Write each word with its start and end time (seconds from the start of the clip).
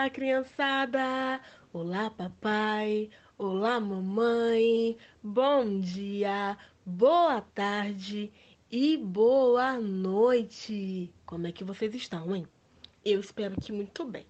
Olá, 0.00 0.08
criançada! 0.08 1.42
Olá, 1.74 2.08
papai! 2.08 3.10
Olá, 3.36 3.78
mamãe! 3.78 4.96
Bom 5.22 5.78
dia, 5.78 6.56
boa 6.86 7.42
tarde 7.42 8.32
e 8.70 8.96
boa 8.96 9.78
noite! 9.78 11.12
Como 11.26 11.46
é 11.46 11.52
que 11.52 11.62
vocês 11.62 11.94
estão, 11.94 12.34
hein? 12.34 12.46
Eu 13.04 13.20
espero 13.20 13.60
que 13.60 13.72
muito 13.72 14.02
bem. 14.06 14.24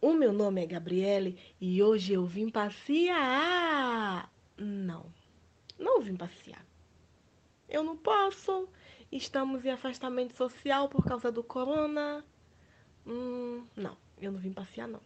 O 0.00 0.12
meu 0.14 0.32
nome 0.32 0.64
é 0.64 0.66
Gabriele 0.66 1.38
e 1.60 1.80
hoje 1.80 2.14
eu 2.14 2.26
vim 2.26 2.50
passear. 2.50 4.28
Não, 4.58 5.06
não 5.78 6.00
vim 6.00 6.16
passear. 6.16 6.66
Eu 7.68 7.84
não 7.84 7.96
posso. 7.96 8.68
Estamos 9.12 9.64
em 9.64 9.70
afastamento 9.70 10.34
social 10.36 10.88
por 10.88 11.04
causa 11.04 11.30
do 11.30 11.44
corona. 11.44 12.24
Hum, 13.06 13.64
não, 13.76 13.96
eu 14.20 14.32
não 14.32 14.38
vim 14.38 14.52
passear, 14.52 14.88
não. 14.88 15.00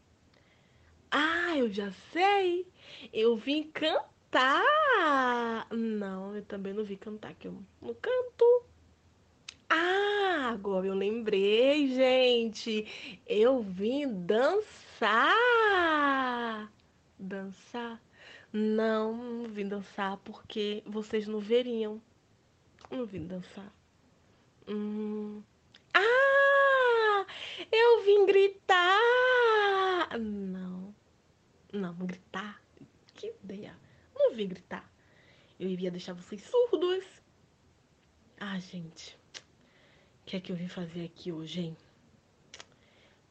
Ah, 1.10 1.56
eu 1.56 1.72
já 1.72 1.90
sei! 2.12 2.66
Eu 3.12 3.36
vim 3.36 3.64
cantar! 3.64 5.66
Não, 5.70 6.36
eu 6.36 6.44
também 6.44 6.74
não 6.74 6.84
vim 6.84 6.96
cantar, 6.96 7.34
que 7.34 7.48
eu 7.48 7.52
não 7.80 7.94
canto. 7.94 8.64
Ah, 9.70 10.50
agora 10.52 10.86
eu 10.86 10.94
lembrei, 10.94 11.88
gente! 11.88 13.20
Eu 13.26 13.62
vim 13.62 14.06
dançar! 14.24 15.10
Dançar? 17.18 18.00
Não, 18.52 19.42
não 19.42 19.48
vim 19.48 19.68
dançar 19.68 20.16
porque 20.18 20.82
vocês 20.86 21.26
não 21.26 21.38
veriam. 21.38 22.00
Não 22.90 23.04
vim 23.04 23.26
dançar. 23.26 23.70
Hum. 24.66 25.42
Eu 27.70 28.02
vim 28.02 28.26
gritar! 28.26 30.18
Não. 30.18 30.94
Não, 31.72 31.94
gritar? 31.94 32.62
Que 33.14 33.34
ideia. 33.44 33.78
Não 34.14 34.34
vim 34.34 34.48
gritar. 34.48 34.90
Eu 35.60 35.68
iria 35.68 35.90
deixar 35.90 36.14
vocês 36.14 36.42
surdos. 36.42 37.04
Ah, 38.40 38.58
gente. 38.58 39.18
O 40.22 40.26
que 40.26 40.36
é 40.36 40.40
que 40.40 40.52
eu 40.52 40.56
vim 40.56 40.68
fazer 40.68 41.04
aqui 41.04 41.32
hoje, 41.32 41.60
hein? 41.60 41.76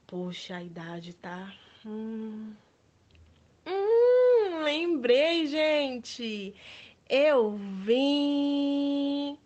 Poxa, 0.06 0.58
a 0.58 0.64
idade 0.64 1.14
tá. 1.14 1.54
Hum. 1.86 2.54
Hum, 3.66 4.64
lembrei, 4.64 5.48
gente. 5.48 6.54
Eu 7.10 7.58
vim 7.58 9.38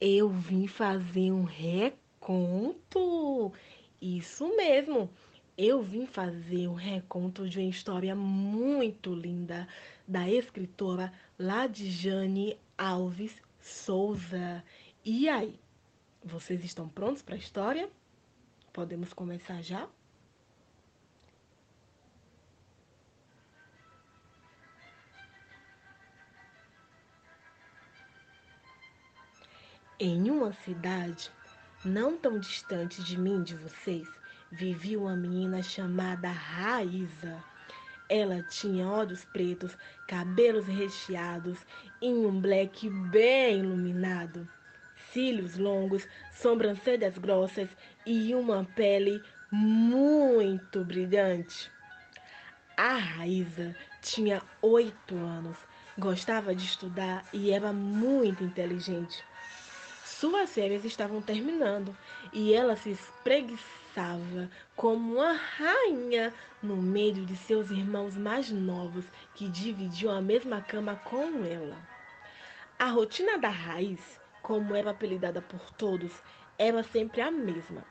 Eu 0.00 0.30
vim 0.30 0.66
fazer 0.66 1.30
um 1.30 1.44
reconto. 1.44 3.52
Isso 4.00 4.56
mesmo. 4.56 5.10
Eu 5.58 5.82
vim 5.82 6.06
fazer 6.06 6.68
um 6.68 6.74
reconto 6.74 7.46
de 7.46 7.58
uma 7.58 7.68
história 7.68 8.16
muito 8.16 9.14
linda 9.14 9.68
da 10.08 10.26
escritora 10.26 11.12
Ladjane 11.38 12.58
Alves 12.78 13.42
Souza. 13.60 14.64
E 15.04 15.28
aí, 15.28 15.60
vocês 16.24 16.64
estão 16.64 16.88
prontos 16.88 17.20
para 17.20 17.34
a 17.34 17.38
história? 17.38 17.90
Podemos 18.72 19.12
começar 19.12 19.60
já? 19.60 19.86
Em 30.02 30.30
uma 30.30 30.50
cidade 30.50 31.30
não 31.84 32.16
tão 32.16 32.38
distante 32.38 33.02
de 33.02 33.18
mim, 33.18 33.42
de 33.42 33.54
vocês, 33.54 34.08
vivia 34.50 34.98
uma 34.98 35.14
menina 35.14 35.62
chamada 35.62 36.30
Raíza. 36.30 37.44
Ela 38.08 38.42
tinha 38.44 38.88
olhos 38.88 39.26
pretos, 39.26 39.76
cabelos 40.08 40.66
recheados 40.66 41.58
e 42.00 42.08
um 42.08 42.40
black 42.40 42.88
bem 42.88 43.58
iluminado, 43.58 44.48
cílios 45.12 45.58
longos, 45.58 46.08
sobrancelhas 46.32 47.18
grossas 47.18 47.68
e 48.06 48.34
uma 48.34 48.64
pele 48.74 49.22
muito 49.52 50.82
brilhante. 50.82 51.70
A 52.74 52.94
Raíza 52.96 53.76
tinha 54.00 54.40
oito 54.62 55.14
anos, 55.14 55.58
gostava 55.98 56.54
de 56.54 56.64
estudar 56.64 57.22
e 57.34 57.50
era 57.50 57.70
muito 57.70 58.42
inteligente. 58.42 59.22
Suas 60.20 60.52
férias 60.52 60.84
estavam 60.84 61.22
terminando 61.22 61.96
e 62.30 62.52
ela 62.52 62.76
se 62.76 62.90
espreguiçava 62.90 64.50
como 64.76 65.14
uma 65.14 65.32
rainha 65.32 66.34
no 66.62 66.76
meio 66.76 67.24
de 67.24 67.34
seus 67.34 67.70
irmãos 67.70 68.18
mais 68.18 68.50
novos 68.50 69.06
que 69.34 69.48
dividiam 69.48 70.14
a 70.14 70.20
mesma 70.20 70.60
cama 70.60 71.00
com 71.06 71.42
ela. 71.42 71.78
A 72.78 72.90
rotina 72.90 73.38
da 73.38 73.48
raiz, 73.48 74.20
como 74.42 74.74
era 74.74 74.90
apelidada 74.90 75.40
por 75.40 75.72
todos, 75.72 76.12
era 76.58 76.82
sempre 76.82 77.22
a 77.22 77.30
mesma. 77.30 77.82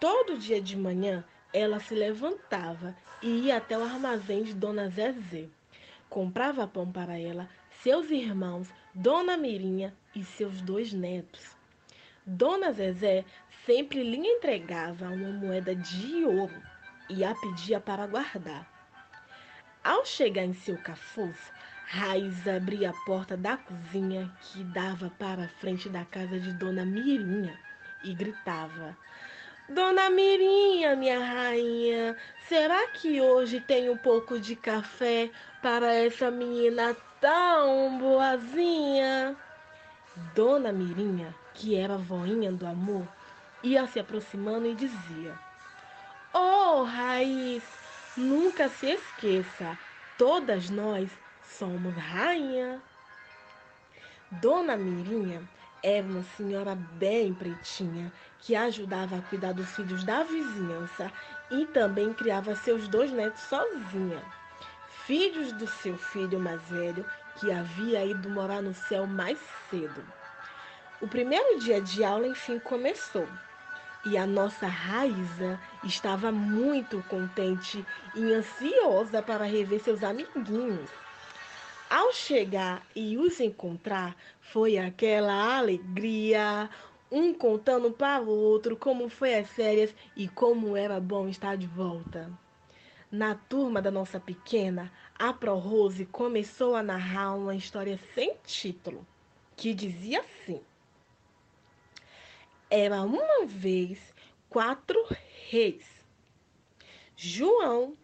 Todo 0.00 0.36
dia 0.36 0.60
de 0.60 0.76
manhã 0.76 1.24
ela 1.52 1.78
se 1.78 1.94
levantava 1.94 2.92
e 3.22 3.46
ia 3.46 3.58
até 3.58 3.78
o 3.78 3.84
armazém 3.84 4.42
de 4.42 4.52
Dona 4.52 4.88
Zezé. 4.88 5.46
Comprava 6.10 6.66
pão 6.66 6.90
para 6.90 7.16
ela, 7.16 7.48
seus 7.84 8.10
irmãos, 8.10 8.68
Dona 8.94 9.38
Mirinha 9.38 9.96
e 10.14 10.22
seus 10.22 10.60
dois 10.60 10.92
netos. 10.92 11.56
Dona 12.26 12.72
Zezé 12.72 13.24
sempre 13.64 14.02
lhe 14.02 14.18
entregava 14.18 15.08
uma 15.08 15.30
moeda 15.30 15.74
de 15.74 16.22
ouro 16.26 16.62
e 17.08 17.24
a 17.24 17.34
pedia 17.34 17.80
para 17.80 18.06
guardar. 18.06 18.70
Ao 19.82 20.04
chegar 20.04 20.44
em 20.44 20.52
seu 20.52 20.76
cafofo, 20.76 21.52
Raiz 21.86 22.46
abria 22.46 22.90
a 22.90 23.04
porta 23.06 23.34
da 23.34 23.56
cozinha 23.56 24.30
que 24.42 24.62
dava 24.62 25.10
para 25.18 25.44
a 25.44 25.48
frente 25.48 25.88
da 25.88 26.04
casa 26.04 26.38
de 26.38 26.52
Dona 26.52 26.84
Mirinha 26.84 27.58
e 28.04 28.12
gritava: 28.12 28.94
Dona 29.70 30.10
Mirinha, 30.10 30.94
minha 30.96 31.18
rainha, 31.18 32.14
será 32.46 32.88
que 32.88 33.22
hoje 33.22 33.58
tem 33.58 33.88
um 33.88 33.96
pouco 33.96 34.38
de 34.38 34.54
café 34.54 35.30
para 35.62 35.94
essa 35.94 36.28
menina 36.28 36.96
tão 37.20 37.96
boazinha? 37.96 39.36
Dona 40.34 40.72
Mirinha, 40.72 41.32
que 41.54 41.76
era 41.76 41.94
a 41.94 41.98
voinha 41.98 42.50
do 42.50 42.66
amor, 42.66 43.06
ia 43.62 43.86
se 43.86 44.00
aproximando 44.00 44.66
e 44.66 44.74
dizia: 44.74 45.32
Oh, 46.34 46.82
Raiz, 46.82 47.62
nunca 48.16 48.68
se 48.68 48.86
esqueça, 48.86 49.78
todas 50.18 50.68
nós 50.68 51.08
somos 51.44 51.94
rainha. 51.94 52.82
Dona 54.32 54.76
Mirinha 54.76 55.42
era 55.82 56.06
uma 56.06 56.22
senhora 56.36 56.74
bem 56.74 57.32
pretinha 57.32 58.12
que 58.40 58.56
ajudava 58.56 59.16
a 59.16 59.22
cuidar 59.22 59.52
dos 59.52 59.70
filhos 59.76 60.02
da 60.04 60.24
vizinhança 60.24 61.12
e 61.50 61.66
também 61.66 62.12
criava 62.12 62.54
seus 62.56 62.88
dois 62.88 63.12
netos 63.12 63.42
sozinha, 63.42 64.22
filhos 65.06 65.52
do 65.52 65.66
seu 65.66 65.96
filho 65.96 66.38
mais 66.38 66.62
velho 66.62 67.04
que 67.36 67.50
havia 67.50 68.04
ido 68.04 68.30
morar 68.30 68.62
no 68.62 68.74
céu 68.74 69.06
mais 69.06 69.38
cedo. 69.68 70.04
O 71.00 71.08
primeiro 71.08 71.58
dia 71.58 71.80
de 71.80 72.04
aula, 72.04 72.26
enfim, 72.28 72.58
começou. 72.58 73.26
E 74.04 74.16
a 74.16 74.26
nossa 74.26 74.66
Raiza 74.66 75.58
estava 75.84 76.30
muito 76.30 77.02
contente 77.08 77.84
e 78.14 78.32
ansiosa 78.32 79.22
para 79.22 79.44
rever 79.44 79.80
seus 79.80 80.02
amiguinhos. 80.02 80.90
Ao 81.90 82.12
chegar 82.12 82.82
e 82.94 83.18
os 83.18 83.40
encontrar, 83.40 84.16
foi 84.40 84.78
aquela 84.78 85.58
alegria, 85.58 86.70
um 87.10 87.34
contando 87.34 87.90
para 87.90 88.22
o 88.22 88.28
outro 88.30 88.76
como 88.76 89.08
foi 89.08 89.34
as 89.34 89.48
férias 89.48 89.94
e 90.16 90.28
como 90.28 90.76
era 90.76 90.98
bom 90.98 91.28
estar 91.28 91.56
de 91.56 91.66
volta. 91.66 92.30
Na 93.12 93.34
turma 93.34 93.82
da 93.82 93.90
nossa 93.90 94.18
pequena, 94.18 94.90
a 95.18 95.34
Pro 95.34 95.56
Rose 95.56 96.06
começou 96.06 96.74
a 96.74 96.82
narrar 96.82 97.34
uma 97.34 97.54
história 97.54 98.00
sem 98.14 98.38
título, 98.42 99.06
que 99.54 99.74
dizia 99.74 100.20
assim: 100.20 100.62
Era 102.70 103.02
uma 103.02 103.44
vez 103.44 104.14
quatro 104.48 104.96
reis: 105.50 105.84
João, 107.14 107.94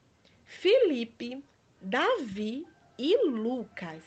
Felipe, 0.45 1.43
Davi 1.81 2.67
e 2.99 3.17
Lucas. 3.29 4.05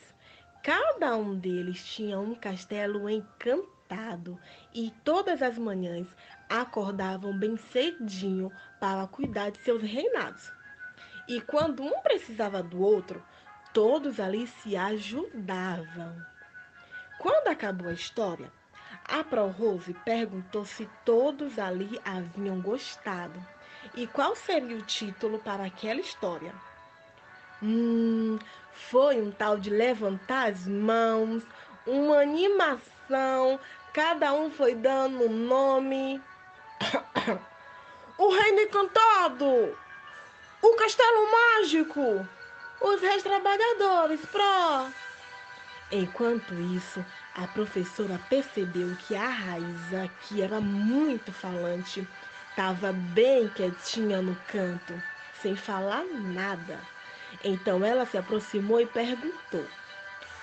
Cada 0.62 1.16
um 1.16 1.36
deles 1.36 1.84
tinha 1.84 2.20
um 2.20 2.36
castelo 2.36 3.10
encantado 3.10 4.38
e 4.72 4.92
todas 5.02 5.42
as 5.42 5.58
manhãs 5.58 6.06
acordavam 6.48 7.36
bem 7.36 7.56
cedinho 7.56 8.52
para 8.78 9.08
cuidar 9.08 9.50
de 9.50 9.58
seus 9.64 9.82
reinados. 9.82 10.61
E 11.28 11.40
quando 11.40 11.82
um 11.82 12.00
precisava 12.00 12.62
do 12.62 12.80
outro, 12.80 13.22
todos 13.72 14.18
ali 14.18 14.46
se 14.46 14.76
ajudavam. 14.76 16.14
Quando 17.18 17.48
acabou 17.48 17.88
a 17.88 17.92
história, 17.92 18.50
A 19.04 19.22
Pro-Rose 19.22 19.94
perguntou 20.04 20.64
se 20.64 20.88
todos 21.04 21.58
ali 21.58 22.00
haviam 22.04 22.60
gostado 22.60 23.44
e 23.94 24.06
qual 24.06 24.34
seria 24.36 24.76
o 24.76 24.82
título 24.82 25.38
para 25.38 25.64
aquela 25.64 26.00
história. 26.00 26.54
Hum, 27.62 28.38
foi 28.72 29.20
um 29.20 29.30
tal 29.30 29.58
de 29.58 29.70
levantar 29.70 30.50
as 30.50 30.66
mãos, 30.66 31.44
uma 31.86 32.20
animação, 32.20 33.58
cada 33.92 34.32
um 34.32 34.50
foi 34.50 34.74
dando 34.74 35.24
um 35.24 35.46
nome. 35.46 36.20
o 38.18 38.28
Reino 38.30 38.60
Encantado! 38.60 39.76
O 40.64 40.76
Castelo 40.76 41.28
Mágico! 41.30 42.28
Os 42.80 43.00
Reis 43.00 43.22
Trabalhadores, 43.24 44.24
Pro! 44.26 44.94
Enquanto 45.90 46.60
isso, 46.60 47.04
a 47.34 47.48
professora 47.48 48.16
percebeu 48.18 48.94
que 48.96 49.16
a 49.16 49.28
Raíza, 49.28 50.08
que 50.20 50.40
era 50.40 50.60
muito 50.60 51.32
falante, 51.32 52.08
estava 52.48 52.92
bem 52.92 53.48
quietinha 53.48 54.22
no 54.22 54.36
canto, 54.46 55.02
sem 55.32 55.56
falar 55.56 56.04
nada. 56.04 56.88
Então 57.42 57.84
ela 57.84 58.06
se 58.06 58.16
aproximou 58.16 58.80
e 58.80 58.86
perguntou: 58.86 59.68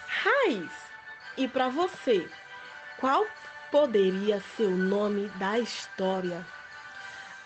Raiz, 0.06 0.92
e 1.38 1.48
para 1.48 1.69
você, 1.69 2.30
qual 2.98 3.39
poderia 3.72 4.42
ser 4.42 4.68
o 4.68 4.75
nome 4.75 5.30
da 5.30 5.57
história? 5.60 6.45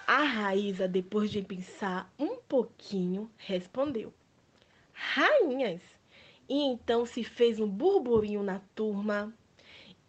A 0.06 0.24
Raíza, 0.24 0.86
depois 0.86 1.32
de 1.32 1.42
pensar 1.42 2.12
um 2.20 2.36
pouquinho, 2.36 3.32
respondeu: 3.38 4.14
Rainhas. 4.92 5.82
E 6.50 6.62
então 6.66 7.06
se 7.06 7.24
fez 7.24 7.60
um 7.60 7.68
burburinho 7.68 8.44
na 8.44 8.60
turma 8.76 9.34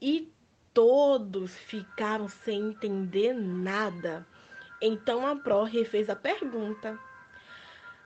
e 0.03 0.33
todos 0.73 1.57
ficaram 1.57 2.29
sem 2.29 2.71
entender 2.71 3.33
nada. 3.33 4.27
Então 4.83 5.25
a 5.25 5.37
Pro 5.37 5.63
refez 5.63 6.11
a 6.11 6.17
pergunta. 6.17 6.99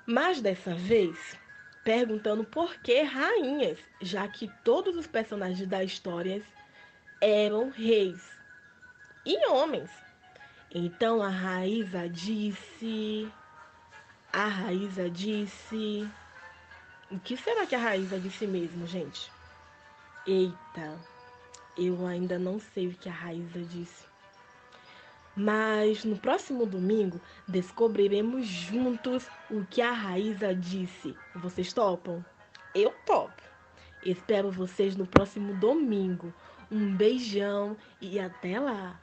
Mas 0.06 0.42
dessa 0.42 0.74
vez, 0.74 1.38
perguntando 1.82 2.44
por 2.44 2.76
que 2.82 3.00
rainhas, 3.00 3.78
já 4.02 4.28
que 4.28 4.46
todos 4.62 4.94
os 4.94 5.06
personagens 5.06 5.66
da 5.66 5.82
história 5.82 6.42
eram 7.20 7.70
reis 7.70 8.38
e 9.24 9.48
homens. 9.48 10.07
Então 10.74 11.22
a 11.22 11.28
Raíza 11.30 12.08
disse. 12.08 13.32
A 14.30 14.46
Raíza 14.46 15.08
disse. 15.08 16.06
O 17.10 17.18
que 17.18 17.38
será 17.38 17.64
que 17.64 17.74
a 17.74 17.78
Raíza 17.78 18.20
disse 18.20 18.46
mesmo, 18.46 18.86
gente? 18.86 19.32
Eita, 20.26 20.98
eu 21.74 22.06
ainda 22.06 22.38
não 22.38 22.60
sei 22.60 22.88
o 22.88 22.92
que 22.92 23.08
a 23.08 23.12
Raíza 23.12 23.60
disse. 23.60 24.06
Mas 25.34 26.04
no 26.04 26.18
próximo 26.18 26.66
domingo 26.66 27.18
descobriremos 27.46 28.46
juntos 28.46 29.26
o 29.50 29.64
que 29.64 29.80
a 29.80 29.92
Raíza 29.92 30.54
disse. 30.54 31.16
Vocês 31.34 31.72
topam? 31.72 32.22
Eu 32.74 32.92
topo. 33.06 33.42
Espero 34.04 34.50
vocês 34.50 34.94
no 34.96 35.06
próximo 35.06 35.54
domingo. 35.54 36.34
Um 36.70 36.94
beijão 36.94 37.74
e 38.02 38.20
até 38.20 38.60
lá! 38.60 39.00